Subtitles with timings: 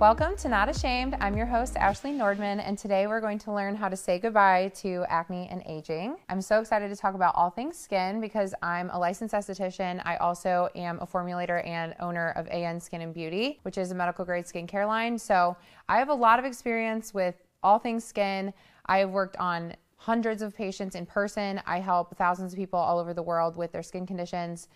[0.00, 1.14] Welcome to Not Ashamed.
[1.20, 4.72] I'm your host, Ashley Nordman, and today we're going to learn how to say goodbye
[4.76, 6.16] to acne and aging.
[6.30, 10.00] I'm so excited to talk about all things skin because I'm a licensed esthetician.
[10.06, 13.94] I also am a formulator and owner of AN Skin and Beauty, which is a
[13.94, 15.18] medical grade skincare line.
[15.18, 15.54] So
[15.86, 18.54] I have a lot of experience with all things skin.
[18.86, 21.60] I have worked on hundreds of patients in person.
[21.66, 24.68] I help thousands of people all over the world with their skin conditions.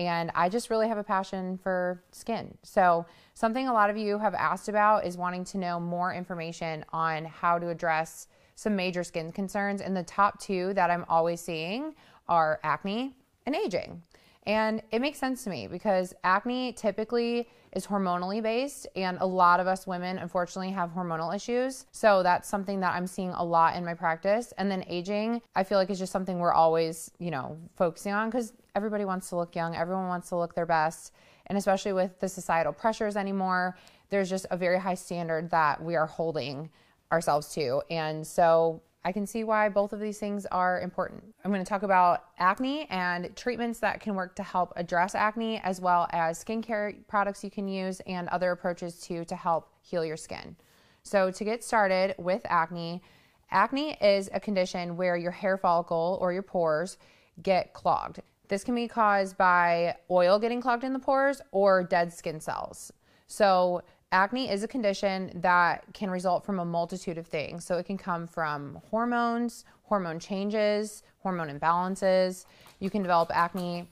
[0.00, 2.56] And I just really have a passion for skin.
[2.62, 3.04] So,
[3.34, 7.26] something a lot of you have asked about is wanting to know more information on
[7.26, 9.82] how to address some major skin concerns.
[9.82, 11.94] And the top two that I'm always seeing
[12.30, 13.14] are acne
[13.44, 14.02] and aging.
[14.46, 19.60] And it makes sense to me because acne typically is hormonally based, and a lot
[19.60, 21.86] of us women unfortunately have hormonal issues.
[21.92, 24.52] So that's something that I'm seeing a lot in my practice.
[24.58, 28.28] And then aging, I feel like is just something we're always, you know, focusing on
[28.28, 31.12] because everybody wants to look young, everyone wants to look their best.
[31.46, 33.76] And especially with the societal pressures anymore,
[34.08, 36.70] there's just a very high standard that we are holding
[37.12, 37.82] ourselves to.
[37.90, 41.22] And so I can see why both of these things are important.
[41.42, 45.58] I'm going to talk about acne and treatments that can work to help address acne,
[45.64, 50.04] as well as skincare products you can use and other approaches to to help heal
[50.04, 50.54] your skin.
[51.02, 53.02] So, to get started with acne,
[53.50, 56.98] acne is a condition where your hair follicle or your pores
[57.42, 58.20] get clogged.
[58.48, 62.92] This can be caused by oil getting clogged in the pores or dead skin cells.
[63.28, 63.82] So,
[64.12, 67.64] acne is a condition that can result from a multitude of things.
[67.64, 72.46] So it can come from hormones, hormone changes, hormone imbalances.
[72.80, 73.86] You can develop acne.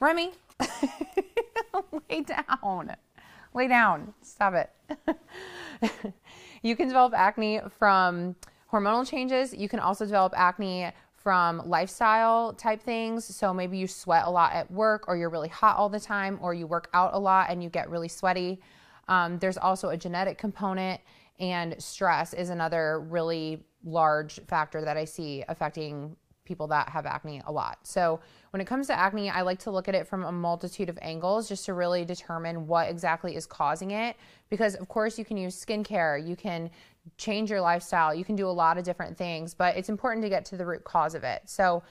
[0.00, 0.32] Remy,
[2.10, 2.96] lay down.
[3.54, 4.12] Lay down.
[4.22, 4.70] Stop it.
[6.62, 8.36] you can develop acne from
[8.70, 9.54] hormonal changes.
[9.54, 13.24] You can also develop acne from lifestyle type things.
[13.24, 16.38] So maybe you sweat a lot at work, or you're really hot all the time,
[16.42, 18.60] or you work out a lot and you get really sweaty.
[19.08, 21.00] Um, there's also a genetic component,
[21.38, 27.42] and stress is another really large factor that I see affecting people that have acne
[27.46, 27.78] a lot.
[27.82, 30.88] So, when it comes to acne, I like to look at it from a multitude
[30.88, 34.16] of angles just to really determine what exactly is causing it.
[34.48, 36.70] Because, of course, you can use skincare, you can
[37.18, 40.30] change your lifestyle, you can do a lot of different things, but it's important to
[40.30, 41.42] get to the root cause of it.
[41.44, 41.82] So,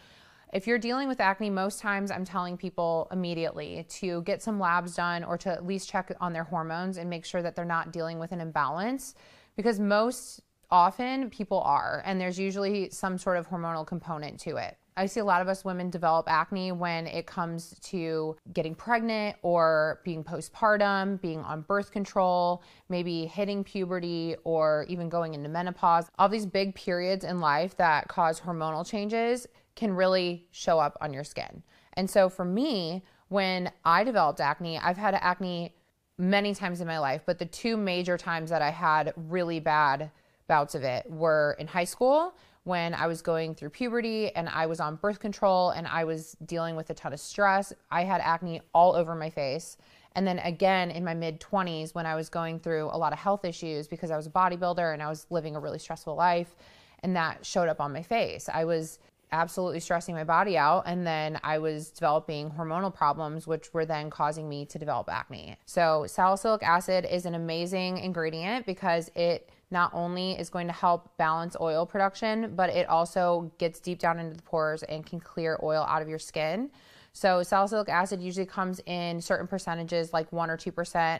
[0.54, 4.96] if you're dealing with acne, most times I'm telling people immediately to get some labs
[4.96, 7.92] done or to at least check on their hormones and make sure that they're not
[7.92, 9.16] dealing with an imbalance
[9.56, 10.42] because most
[10.72, 14.78] often people are, and there's usually some sort of hormonal component to it.
[14.98, 19.36] I see a lot of us women develop acne when it comes to getting pregnant
[19.42, 26.10] or being postpartum, being on birth control, maybe hitting puberty or even going into menopause.
[26.18, 31.14] All these big periods in life that cause hormonal changes can really show up on
[31.14, 31.64] your skin.
[31.94, 35.74] And so for me, when I developed acne, I've had acne
[36.18, 40.12] many times in my life, but the two major times that I had really bad
[40.48, 44.66] bouts of it were in high school when I was going through puberty and I
[44.66, 47.74] was on birth control and I was dealing with a ton of stress.
[47.92, 49.78] I had acne all over my face.
[50.14, 53.20] And then again in my mid 20s when I was going through a lot of
[53.20, 56.56] health issues because I was a bodybuilder and I was living a really stressful life
[57.04, 58.50] and that showed up on my face.
[58.52, 58.98] I was
[59.36, 60.84] absolutely stressing my body out.
[60.86, 65.58] And then I was developing hormonal problems, which were then causing me to develop acne.
[65.66, 71.18] So, salicylic acid is an amazing ingredient because it not only is going to help
[71.18, 75.60] balance oil production, but it also gets deep down into the pores and can clear
[75.62, 76.72] oil out of your skin.
[77.14, 81.20] So, salicylic acid usually comes in certain percentages, like 1 or 2%.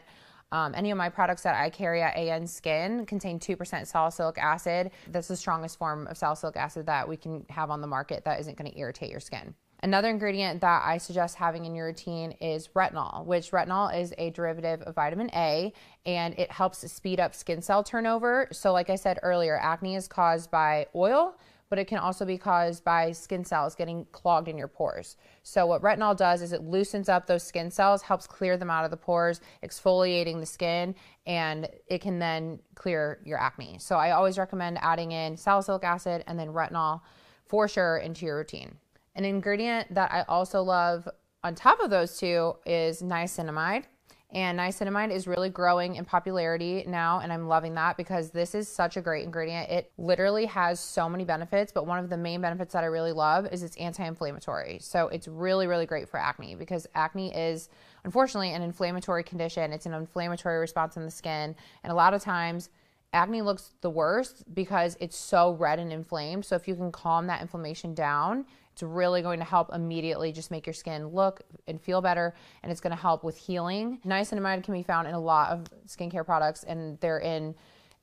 [0.52, 4.92] Um, any of my products that I carry at AN Skin contain 2% salicylic acid.
[5.10, 8.40] That's the strongest form of salicylic acid that we can have on the market that
[8.40, 9.54] isn't going to irritate your skin.
[9.82, 14.30] Another ingredient that I suggest having in your routine is retinol, which retinol is a
[14.30, 15.72] derivative of vitamin A
[16.06, 18.48] and it helps speed up skin cell turnover.
[18.52, 21.36] So, like I said earlier, acne is caused by oil,
[21.68, 25.16] but it can also be caused by skin cells getting clogged in your pores.
[25.42, 28.84] So, what retinol does is it loosens up those skin cells, helps clear them out
[28.84, 30.94] of the pores, exfoliating the skin,
[31.26, 33.78] and it can then clear your acne.
[33.78, 37.00] So, I always recommend adding in salicylic acid and then retinol
[37.46, 38.76] for sure into your routine.
[39.14, 41.08] An ingredient that I also love
[41.42, 43.84] on top of those two is niacinamide.
[44.32, 48.66] And niacinamide is really growing in popularity now, and I'm loving that because this is
[48.66, 49.70] such a great ingredient.
[49.70, 53.12] It literally has so many benefits, but one of the main benefits that I really
[53.12, 54.78] love is it's anti inflammatory.
[54.80, 57.68] So it's really, really great for acne because acne is
[58.02, 59.72] unfortunately an inflammatory condition.
[59.72, 62.70] It's an inflammatory response in the skin, and a lot of times,
[63.12, 66.44] acne looks the worst because it's so red and inflamed.
[66.44, 68.44] So if you can calm that inflammation down,
[68.76, 72.70] It's really going to help immediately just make your skin look and feel better, and
[72.70, 74.00] it's going to help with healing.
[74.04, 77.54] Niacinamide can be found in a lot of skincare products, and they're in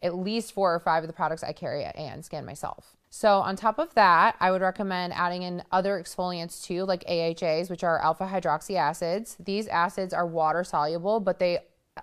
[0.01, 2.97] at least four or five of the products I carry at AN Skin myself.
[3.11, 7.69] So, on top of that, I would recommend adding in other exfoliants too, like AHAs,
[7.69, 9.37] which are alpha hydroxy acids.
[9.39, 11.59] These acids are water soluble, but they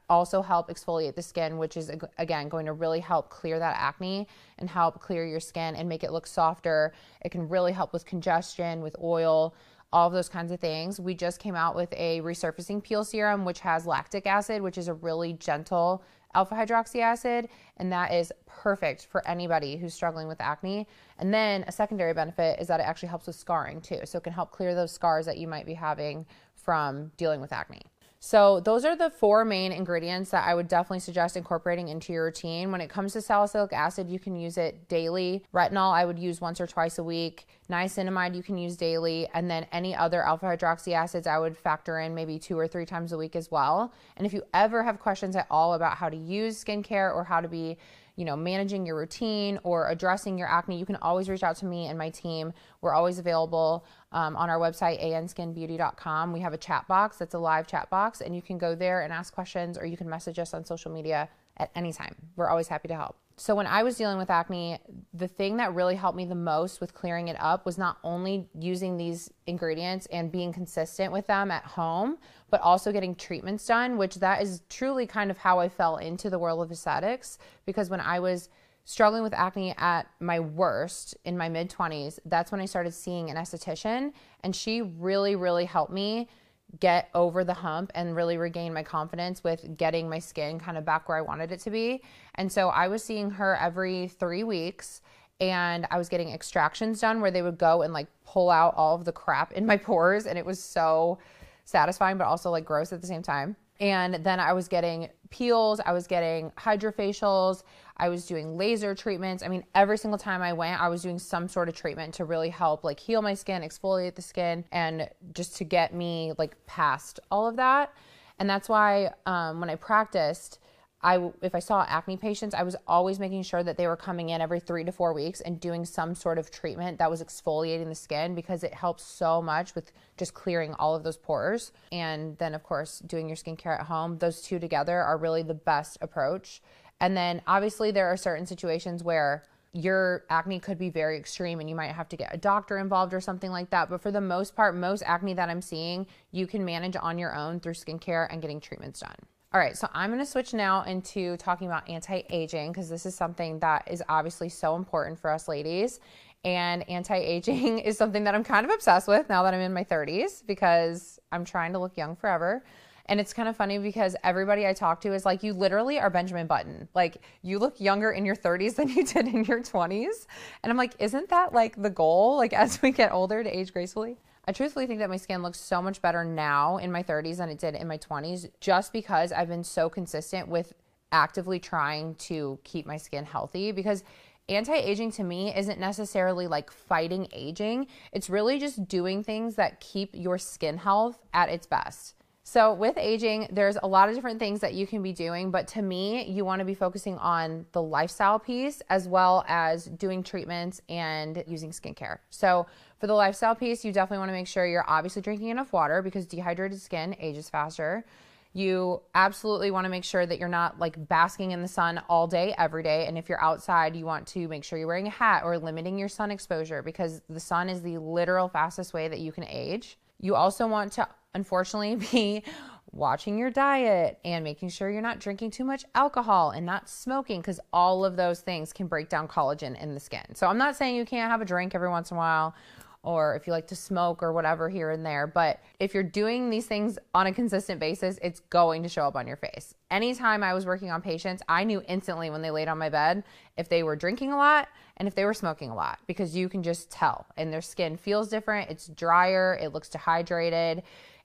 [0.09, 4.27] also help exfoliate the skin, which is again going to really help clear that acne
[4.59, 6.93] and help clear your skin and make it look softer.
[7.23, 9.55] It can really help with congestion, with oil,
[9.93, 11.01] all of those kinds of things.
[11.01, 14.89] We just came out with a resurfacing peel serum, which has lactic acid, which is
[14.89, 17.49] a really gentle alpha hydroxy acid,
[17.79, 20.87] and that is perfect for anybody who's struggling with acne.
[21.19, 24.01] And then a secondary benefit is that it actually helps with scarring too.
[24.05, 27.53] So it can help clear those scars that you might be having from dealing with
[27.53, 27.83] acne.
[28.22, 32.26] So, those are the four main ingredients that I would definitely suggest incorporating into your
[32.26, 32.70] routine.
[32.70, 35.43] When it comes to salicylic acid, you can use it daily.
[35.55, 37.46] Retinol, I would use once or twice a week.
[37.70, 39.26] Niacinamide, you can use daily.
[39.32, 42.84] And then any other alpha hydroxy acids, I would factor in maybe two or three
[42.84, 43.90] times a week as well.
[44.19, 47.40] And if you ever have questions at all about how to use skincare or how
[47.40, 47.78] to be
[48.20, 51.64] you know, managing your routine or addressing your acne, you can always reach out to
[51.64, 52.52] me and my team.
[52.82, 56.31] We're always available um, on our website, anskinbeauty.com.
[56.31, 59.00] We have a chat box that's a live chat box, and you can go there
[59.00, 62.14] and ask questions or you can message us on social media at any time.
[62.37, 63.17] We're always happy to help.
[63.41, 64.79] So, when I was dealing with acne,
[65.15, 68.51] the thing that really helped me the most with clearing it up was not only
[68.55, 72.19] using these ingredients and being consistent with them at home,
[72.51, 76.29] but also getting treatments done, which that is truly kind of how I fell into
[76.29, 77.39] the world of aesthetics.
[77.65, 78.51] Because when I was
[78.85, 83.31] struggling with acne at my worst in my mid 20s, that's when I started seeing
[83.31, 84.13] an esthetician,
[84.45, 86.29] and she really, really helped me
[86.78, 90.84] get over the hump and really regain my confidence with getting my skin kind of
[90.84, 92.02] back where I wanted it to be.
[92.37, 95.00] And so I was seeing her every three weeks
[95.40, 98.94] and I was getting extractions done where they would go and like pull out all
[98.94, 100.26] of the crap in my pores.
[100.26, 101.19] And it was so
[101.64, 103.56] satisfying, but also like gross at the same time.
[103.81, 107.62] And then I was getting peels, I was getting hydrofacials,
[107.97, 109.43] I was doing laser treatments.
[109.43, 112.25] I mean, every single time I went, I was doing some sort of treatment to
[112.25, 116.55] really help like heal my skin, exfoliate the skin, and just to get me like
[116.67, 117.93] past all of that.
[118.38, 120.59] And that's why um, when I practiced,
[121.02, 124.29] I if I saw acne patients, I was always making sure that they were coming
[124.29, 127.88] in every 3 to 4 weeks and doing some sort of treatment that was exfoliating
[127.88, 131.73] the skin because it helps so much with just clearing all of those pores.
[131.91, 135.55] And then of course, doing your skincare at home, those two together are really the
[135.55, 136.61] best approach.
[137.00, 141.70] And then obviously there are certain situations where your acne could be very extreme and
[141.70, 143.88] you might have to get a doctor involved or something like that.
[143.88, 147.35] But for the most part, most acne that I'm seeing, you can manage on your
[147.35, 149.17] own through skincare and getting treatments done.
[149.52, 153.05] All right, so I'm going to switch now into talking about anti aging because this
[153.05, 155.99] is something that is obviously so important for us ladies.
[156.44, 159.73] And anti aging is something that I'm kind of obsessed with now that I'm in
[159.73, 162.62] my 30s because I'm trying to look young forever.
[163.06, 166.11] And it's kind of funny because everybody I talk to is like, you literally are
[166.11, 166.87] Benjamin Button.
[166.94, 170.26] Like, you look younger in your 30s than you did in your 20s.
[170.62, 172.37] And I'm like, isn't that like the goal?
[172.37, 174.17] Like, as we get older to age gracefully?
[174.50, 177.50] I truthfully think that my skin looks so much better now in my 30s than
[177.50, 180.73] it did in my 20s just because I've been so consistent with
[181.12, 184.02] actively trying to keep my skin healthy because
[184.49, 187.87] anti-aging to me isn't necessarily like fighting aging.
[188.11, 192.17] It's really just doing things that keep your skin health at its best.
[192.53, 195.69] So, with aging, there's a lot of different things that you can be doing, but
[195.69, 200.25] to me, you want to be focusing on the lifestyle piece as well as doing
[200.25, 202.19] treatments and using skincare.
[202.29, 202.67] So,
[202.99, 206.03] for the lifestyle piece, you definitely want to make sure you're obviously drinking enough water
[206.03, 208.05] because dehydrated skin ages faster.
[208.53, 212.27] You absolutely want to make sure that you're not like basking in the sun all
[212.27, 213.07] day, every day.
[213.07, 215.97] And if you're outside, you want to make sure you're wearing a hat or limiting
[215.97, 219.99] your sun exposure because the sun is the literal fastest way that you can age.
[220.20, 222.44] You also want to unfortunately be
[222.93, 227.41] watching your diet and making sure you're not drinking too much alcohol and not smoking
[227.41, 230.34] because all of those things can break down collagen in the skin.
[230.34, 232.55] So I'm not saying you can't have a drink every once in a while
[233.03, 235.27] or if you like to smoke or whatever here and there.
[235.27, 239.17] But if you're doing these things on a consistent basis, it's going to show up
[239.17, 239.75] on your face.
[239.91, 243.25] Anytime I was working on patients, I knew instantly when they laid on my bed
[243.57, 246.49] if they were drinking a lot and if they were smoking a lot because you
[246.49, 247.27] can just tell.
[247.37, 250.83] And their skin feels different, it's drier, it looks dehydrated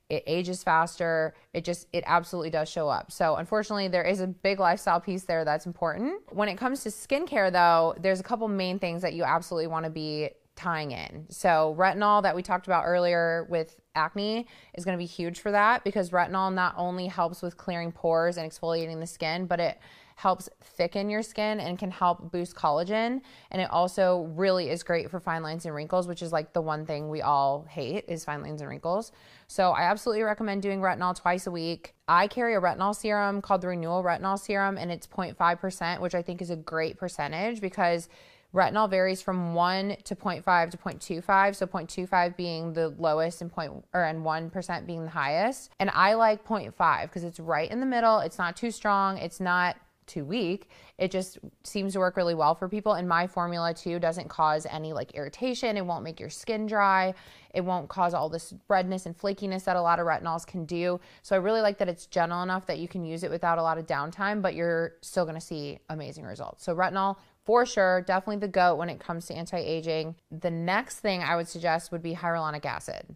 [0.10, 4.28] it ages faster it just it absolutely does show up so unfortunately there is a
[4.28, 8.48] big lifestyle piece there that's important when it comes to skincare though there's a couple
[8.48, 12.68] main things that you absolutely want to be tying in so retinol that we talked
[12.68, 17.08] about earlier with acne is going to be huge for that because retinol not only
[17.08, 19.78] helps with clearing pores and exfoliating the skin but it
[20.16, 23.22] helps thicken your skin and can help boost collagen.
[23.52, 26.62] And it also really is great for fine lines and wrinkles, which is like the
[26.62, 29.12] one thing we all hate is fine lines and wrinkles.
[29.48, 31.96] So I absolutely recommend doing retinol twice a week.
[32.08, 36.22] I carry a retinol serum called the Renewal Retinol Serum, and it's 0.5%, which I
[36.22, 38.08] think is a great percentage because
[38.56, 43.74] retinol varies from 1 to 0.5 to 0.25 so 0.25 being the lowest and point
[43.94, 47.86] or and 1% being the highest and i like 0.5 because it's right in the
[47.86, 49.76] middle it's not too strong it's not
[50.08, 50.70] too weak.
[50.98, 52.94] It just seems to work really well for people.
[52.94, 55.78] And my formula too doesn't cause any like irritation.
[55.78, 57.14] It won't make your skin dry.
[57.54, 61.00] It won't cause all this redness and flakiness that a lot of retinols can do.
[61.22, 63.62] So I really like that it's gentle enough that you can use it without a
[63.62, 66.64] lot of downtime, but you're still gonna see amazing results.
[66.64, 70.16] So retinol for sure, definitely the goat when it comes to anti aging.
[70.32, 73.16] The next thing I would suggest would be hyaluronic acid.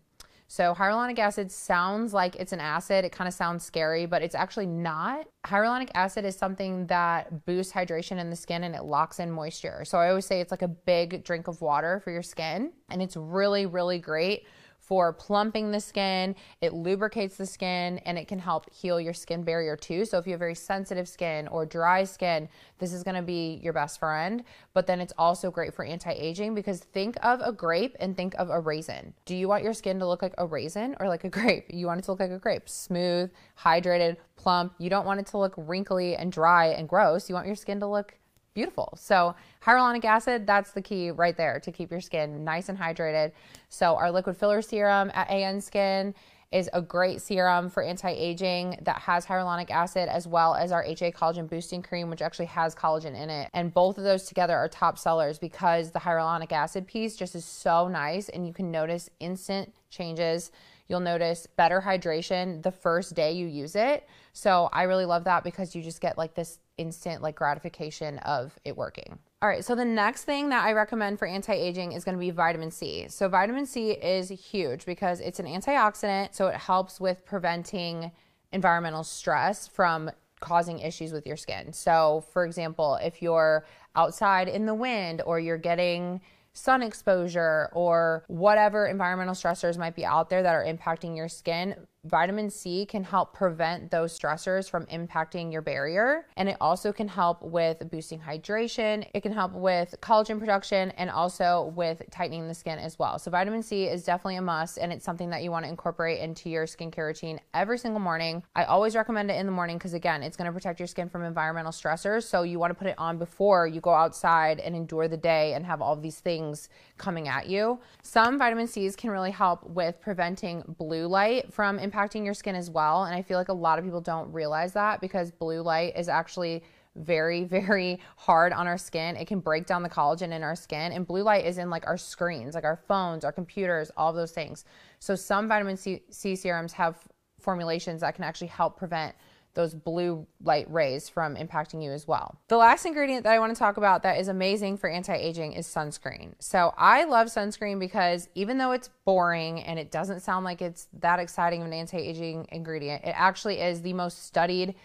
[0.52, 3.06] So, hyaluronic acid sounds like it's an acid.
[3.06, 5.28] It kind of sounds scary, but it's actually not.
[5.46, 9.86] Hyaluronic acid is something that boosts hydration in the skin and it locks in moisture.
[9.86, 13.00] So, I always say it's like a big drink of water for your skin, and
[13.00, 14.48] it's really, really great
[14.90, 19.44] for plumping the skin, it lubricates the skin, and it can help heal your skin
[19.44, 20.04] barrier too.
[20.04, 23.72] So if you have very sensitive skin or dry skin, this is gonna be your
[23.72, 24.44] best friend.
[24.74, 28.34] But then it's also great for anti aging because think of a grape and think
[28.40, 29.14] of a raisin.
[29.26, 31.68] Do you want your skin to look like a raisin or like a grape?
[31.70, 33.30] You want it to look like a grape, smooth,
[33.60, 34.74] hydrated, plump.
[34.80, 37.30] You don't want it to look wrinkly and dry and gross.
[37.30, 38.16] You want your skin to look
[38.54, 38.94] beautiful.
[38.98, 43.32] So, hyaluronic acid, that's the key right there to keep your skin nice and hydrated.
[43.70, 46.14] So, our liquid filler serum at AN Skin
[46.52, 51.12] is a great serum for anti-aging that has hyaluronic acid as well as our HA
[51.12, 54.68] collagen boosting cream which actually has collagen in it and both of those together are
[54.68, 59.12] top sellers because the hyaluronic acid piece just is so nice and you can notice
[59.20, 60.52] instant changes
[60.90, 64.10] You'll notice better hydration the first day you use it.
[64.34, 68.58] So I really love that because you just get like this instant like gratification of
[68.66, 69.20] it working.
[69.42, 72.32] All right, so the next thing that I recommend for anti-aging is going to be
[72.32, 73.06] vitamin C.
[73.08, 78.12] So vitamin C is huge because it's an antioxidant, so it helps with preventing
[78.52, 81.72] environmental stress from causing issues with your skin.
[81.72, 83.66] So, for example, if you're
[83.96, 86.22] outside in the wind or you're getting
[86.54, 91.76] sun exposure or whatever environmental stressors might be out there that are impacting your skin,
[92.06, 96.26] vitamin C can help prevent those stressors from impacting your barrier.
[96.38, 99.06] And it also can help with boosting hydration.
[99.14, 103.20] It can help with collagen production and also with tightening the skin as well.
[103.20, 106.20] So, vitamin C is definitely a must, and it's something that you want to incorporate
[106.20, 108.44] into your skincare routine every single morning.
[108.56, 111.10] I always recommend it in the morning because, again, it's going to protect your skin
[111.10, 112.24] from environmental stressors.
[112.24, 115.54] So, you want to put it on before you go outside and endure the day
[115.54, 117.80] and have all these things coming at you.
[118.04, 122.70] Some vitamin C's can really help with preventing blue light from impacting your skin as
[122.70, 123.06] well.
[123.06, 126.10] And I feel like a lot of people don't realize that because blue light is
[126.10, 126.64] actually
[126.96, 129.16] very, very hard on our skin.
[129.16, 130.92] It can break down the collagen in our skin.
[130.92, 134.32] And blue light is in like our screens, like our phones, our computers, all those
[134.32, 134.66] things.
[135.00, 136.98] So some vitamin C, C serums have
[137.40, 139.16] formulations that can actually help prevent
[139.54, 142.40] those blue light rays from impacting you as well.
[142.48, 145.54] The last ingredient that I want to talk about that is amazing for anti aging
[145.54, 146.34] is sunscreen.
[146.40, 150.88] So I love sunscreen because even though it's boring and it doesn't sound like it's
[151.00, 154.76] that exciting of an anti aging ingredient, it actually is the most studied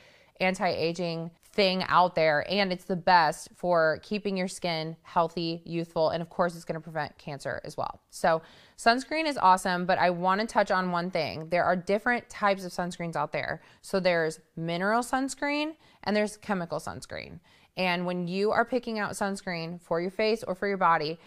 [0.41, 6.11] anti aging thing out there and it's the best for keeping your skin healthy, youthful,
[6.11, 8.01] and of course it's going to prevent cancer as well.
[8.11, 8.43] So,
[8.77, 11.49] sunscreen is awesome, but I want to touch on one thing.
[11.49, 13.63] There are different types of sunscreens out there.
[13.83, 17.39] So, there's mineral sunscreen and there's chemical sunscreen.
[17.77, 21.19] And when you are picking out sunscreen for your face or for your body,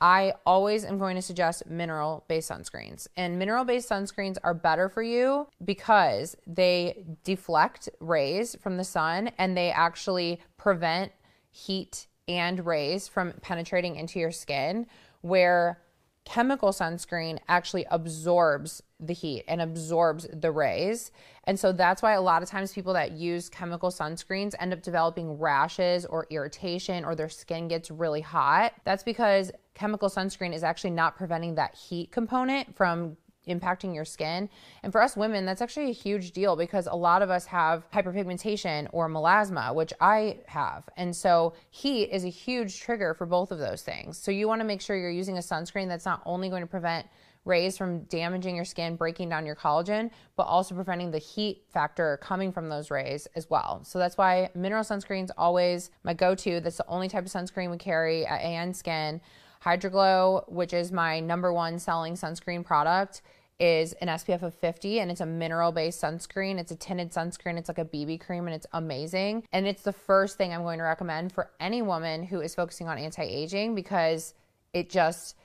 [0.00, 3.06] I always am going to suggest mineral based sunscreens.
[3.16, 9.30] And mineral based sunscreens are better for you because they deflect rays from the sun
[9.38, 11.12] and they actually prevent
[11.50, 14.86] heat and rays from penetrating into your skin,
[15.20, 15.80] where
[16.24, 21.10] chemical sunscreen actually absorbs the heat and absorbs the rays.
[21.44, 24.82] And so that's why a lot of times people that use chemical sunscreens end up
[24.82, 28.74] developing rashes or irritation or their skin gets really hot.
[28.84, 33.16] That's because chemical sunscreen is actually not preventing that heat component from
[33.48, 34.48] impacting your skin.
[34.82, 37.90] And for us women, that's actually a huge deal because a lot of us have
[37.90, 40.88] hyperpigmentation or melasma, which I have.
[40.96, 44.18] And so heat is a huge trigger for both of those things.
[44.18, 46.66] So you want to make sure you're using a sunscreen that's not only going to
[46.66, 47.06] prevent
[47.46, 52.18] rays from damaging your skin, breaking down your collagen, but also preventing the heat factor
[52.22, 53.80] coming from those rays as well.
[53.82, 56.60] So that's why mineral sunscreen's always my go-to.
[56.60, 59.22] That's the only type of sunscreen we carry at AN Skin.
[59.64, 63.22] Hydroglow, which is my number one selling sunscreen product,
[63.60, 66.58] is an SPF of 50 and it's a mineral based sunscreen.
[66.58, 67.58] It's a tinted sunscreen.
[67.58, 69.44] It's like a BB cream and it's amazing.
[69.52, 72.88] And it's the first thing I'm going to recommend for any woman who is focusing
[72.88, 74.32] on anti aging because
[74.72, 75.36] it just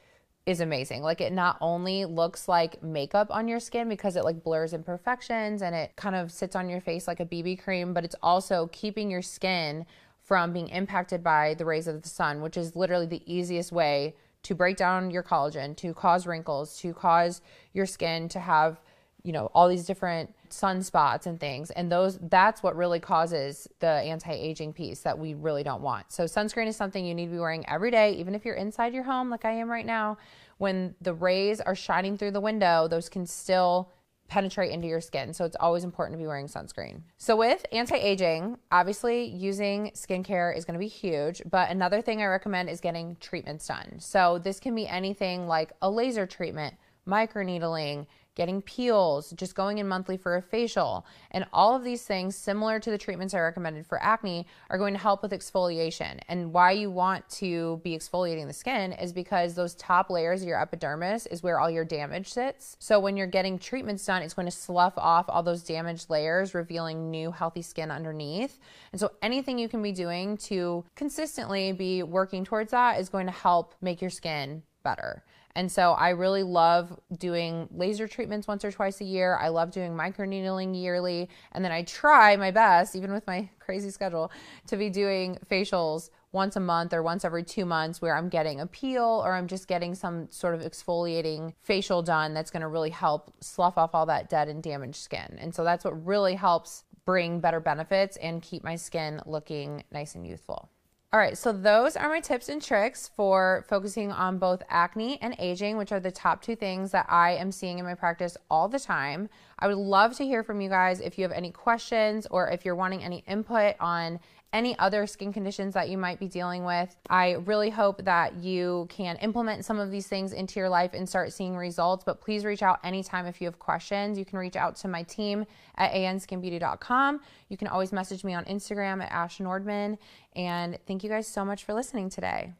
[0.46, 1.02] is amazing.
[1.02, 5.62] Like it not only looks like makeup on your skin because it like blurs imperfections
[5.62, 8.70] and it kind of sits on your face like a BB cream, but it's also
[8.72, 9.86] keeping your skin
[10.26, 14.16] from being impacted by the rays of the sun, which is literally the easiest way
[14.42, 17.42] to break down your collagen, to cause wrinkles, to cause
[17.74, 18.82] your skin to have,
[19.24, 21.70] you know, all these different sunspots and things.
[21.72, 26.12] And those that's what really causes the anti-aging piece that we really don't want.
[26.12, 28.94] So sunscreen is something you need to be wearing every day, even if you're inside
[28.94, 30.18] your home like I am right now.
[30.58, 33.92] When the rays are shining through the window, those can still
[34.28, 35.34] penetrate into your skin.
[35.34, 37.02] So it's always important to be wearing sunscreen.
[37.18, 42.26] So with anti-aging, obviously using skincare is going to be huge, but another thing I
[42.26, 44.00] recommend is getting treatments done.
[44.00, 46.76] So this can be anything like a laser treatment,
[47.08, 51.06] microneedling, getting peels, just going in monthly for a facial.
[51.32, 54.94] And all of these things, similar to the treatments I recommended for acne, are going
[54.94, 56.20] to help with exfoliation.
[56.28, 60.48] And why you want to be exfoliating the skin is because those top layers of
[60.48, 62.76] your epidermis is where all your damage sits.
[62.80, 66.54] So when you're getting treatments done, it's going to slough off all those damaged layers,
[66.54, 68.60] revealing new healthy skin underneath.
[68.92, 73.28] And so anything you can be doing to consistently be working towards that is going
[73.28, 75.24] to help make your skin better.
[75.56, 79.38] And so I really love doing laser treatments once or twice a year.
[79.38, 81.30] I love doing microneedling yearly.
[81.54, 84.32] And then I try my best, even with my crazy schedule,
[84.68, 88.60] to be doing facials once a month or once every two months where I'm getting
[88.60, 92.90] a peel or I'm just getting some sort of exfoliating facial done that's to really
[92.90, 95.38] help slough off all that dead and damaged skin.
[95.40, 100.16] And so that's what really helps bring better benefits and keep my skin looking nice
[100.16, 100.70] and youthful.
[101.16, 105.34] All right, so those are my tips and tricks for focusing on both acne and
[105.40, 108.68] aging, which are the top two things that I am seeing in my practice all
[108.68, 109.30] the time.
[109.60, 112.66] I would love to hear from you guys if you have any questions or if
[112.66, 114.20] you're wanting any input on
[114.56, 116.96] any other skin conditions that you might be dealing with.
[117.10, 121.08] I really hope that you can implement some of these things into your life and
[121.08, 122.06] start seeing results.
[122.06, 124.18] But please reach out anytime if you have questions.
[124.18, 125.46] You can reach out to my team
[125.76, 127.20] at anskinbeauty.com.
[127.50, 129.98] You can always message me on Instagram at Ash Nordman.
[130.38, 132.54] And thank you guys so much for listening today.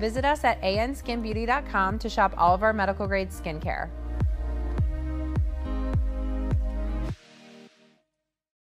[0.00, 3.90] Visit us at anskinbeauty.com to shop all of our medical grade skincare.